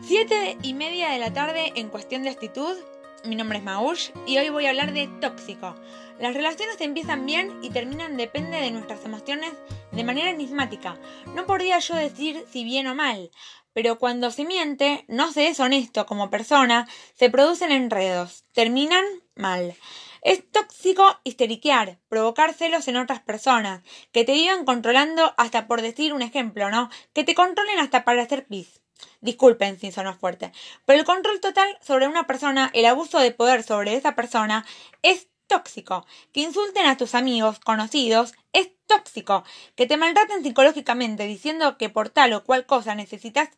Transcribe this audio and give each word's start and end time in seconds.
Siete 0.00 0.56
y 0.62 0.74
media 0.74 1.10
de 1.10 1.18
la 1.18 1.32
tarde 1.32 1.72
en 1.74 1.88
cuestión 1.88 2.22
de 2.22 2.30
actitud. 2.30 2.76
Mi 3.24 3.34
nombre 3.34 3.58
es 3.58 3.64
Maush 3.64 4.10
y 4.26 4.38
hoy 4.38 4.48
voy 4.48 4.66
a 4.66 4.70
hablar 4.70 4.92
de 4.92 5.08
tóxico. 5.20 5.74
Las 6.18 6.34
relaciones 6.34 6.80
empiezan 6.80 7.26
bien 7.26 7.58
y 7.62 7.70
terminan 7.70 8.16
depende 8.16 8.58
de 8.58 8.70
nuestras 8.70 9.04
emociones 9.04 9.52
de 9.92 10.04
manera 10.04 10.30
enigmática. 10.30 10.96
No 11.34 11.46
podría 11.46 11.78
yo 11.80 11.96
decir 11.96 12.44
si 12.50 12.64
bien 12.64 12.86
o 12.86 12.94
mal, 12.94 13.30
pero 13.72 13.98
cuando 13.98 14.30
se 14.30 14.44
miente, 14.44 15.04
no 15.08 15.32
se 15.32 15.48
es 15.48 15.60
honesto 15.60 16.06
como 16.06 16.30
persona, 16.30 16.88
se 17.14 17.28
producen 17.28 17.72
enredos, 17.72 18.44
terminan 18.54 19.04
mal. 19.34 19.74
Es 20.22 20.50
tóxico 20.50 21.20
histeriquear, 21.24 21.98
provocar 22.08 22.54
celos 22.54 22.88
en 22.88 22.96
otras 22.96 23.20
personas, 23.20 23.82
que 24.12 24.24
te 24.24 24.32
vivan 24.32 24.64
controlando 24.64 25.34
hasta 25.36 25.66
por 25.66 25.82
decir 25.82 26.12
un 26.12 26.22
ejemplo, 26.22 26.70
¿no? 26.70 26.88
Que 27.12 27.24
te 27.24 27.34
controlen 27.34 27.78
hasta 27.78 28.04
para 28.04 28.22
hacer 28.22 28.46
pis. 28.46 28.80
Disculpen 29.20 29.78
si 29.78 29.92
sonó 29.92 30.14
fuerte. 30.14 30.52
Pero 30.84 31.00
el 31.00 31.04
control 31.04 31.40
total 31.40 31.78
sobre 31.80 32.08
una 32.08 32.26
persona, 32.26 32.70
el 32.74 32.86
abuso 32.86 33.18
de 33.18 33.32
poder 33.32 33.62
sobre 33.62 33.94
esa 33.94 34.14
persona, 34.14 34.64
es 35.02 35.28
tóxico. 35.46 36.06
Que 36.32 36.40
insulten 36.40 36.86
a 36.86 36.96
tus 36.96 37.14
amigos, 37.14 37.58
conocidos, 37.58 38.34
es 38.52 38.70
tóxico. 38.86 39.44
Que 39.74 39.86
te 39.86 39.96
maltraten 39.96 40.42
psicológicamente 40.42 41.24
diciendo 41.24 41.76
que 41.78 41.88
por 41.88 42.10
tal 42.10 42.32
o 42.34 42.44
cual 42.44 42.66
cosa 42.66 42.94
necesitas 42.94 43.50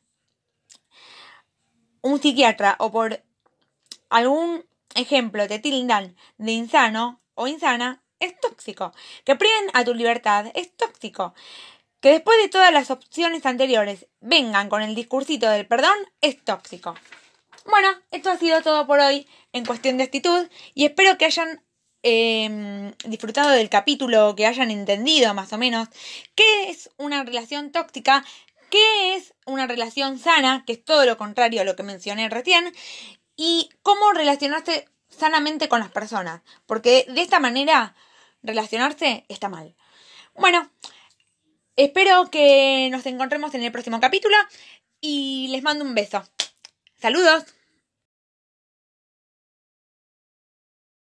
un 2.02 2.20
psiquiatra 2.20 2.76
o 2.78 2.90
por 2.90 3.22
algún 4.08 4.64
ejemplo 4.94 5.46
te 5.46 5.58
tildan 5.58 6.16
de 6.38 6.52
insano 6.52 7.20
o 7.34 7.46
insana, 7.46 8.02
es 8.18 8.38
tóxico. 8.40 8.92
Que 9.24 9.36
priven 9.36 9.70
a 9.72 9.84
tu 9.84 9.94
libertad, 9.94 10.46
es 10.54 10.74
tóxico. 10.76 11.34
Que 12.00 12.10
después 12.10 12.38
de 12.42 12.48
todas 12.48 12.72
las 12.72 12.90
opciones 12.90 13.44
anteriores 13.44 14.06
vengan 14.20 14.68
con 14.68 14.82
el 14.82 14.94
discursito 14.94 15.48
del 15.48 15.66
perdón, 15.66 15.96
es 16.20 16.42
tóxico. 16.42 16.94
Bueno, 17.66 17.88
esto 18.10 18.30
ha 18.30 18.38
sido 18.38 18.62
todo 18.62 18.86
por 18.86 19.00
hoy 19.00 19.26
en 19.52 19.66
cuestión 19.66 19.98
de 19.98 20.04
actitud 20.04 20.48
y 20.74 20.86
espero 20.86 21.18
que 21.18 21.26
hayan 21.26 21.62
em, 22.02 22.92
disfrutado 23.04 23.50
del 23.50 23.68
capítulo, 23.68 24.34
que 24.34 24.46
hayan 24.46 24.70
entendido 24.70 25.34
más 25.34 25.52
o 25.52 25.58
menos 25.58 25.88
qué 26.34 26.70
es 26.70 26.90
una 26.96 27.22
relación 27.22 27.70
tóxica, 27.70 28.24
qué 28.70 29.14
es 29.14 29.34
una 29.44 29.66
relación 29.66 30.18
sana, 30.18 30.64
que 30.66 30.72
es 30.72 30.84
todo 30.84 31.04
lo 31.04 31.18
contrario 31.18 31.60
a 31.60 31.64
lo 31.64 31.76
que 31.76 31.82
mencioné 31.82 32.30
recién, 32.30 32.72
y 33.36 33.68
cómo 33.82 34.12
relacionarse 34.12 34.88
sanamente 35.08 35.68
con 35.68 35.80
las 35.80 35.90
personas, 35.90 36.40
porque 36.66 37.04
de 37.08 37.20
esta 37.20 37.40
manera 37.40 37.94
relacionarse 38.42 39.24
está 39.28 39.48
mal. 39.48 39.74
Bueno, 40.34 40.70
espero 41.84 42.30
que 42.30 42.88
nos 42.90 43.06
encontremos 43.06 43.54
en 43.54 43.62
el 43.62 43.72
próximo 43.72 44.00
capítulo 44.00 44.36
y 45.00 45.48
les 45.50 45.62
mando 45.62 45.84
un 45.84 45.94
beso. 45.94 46.22
Saludos. 47.00 47.44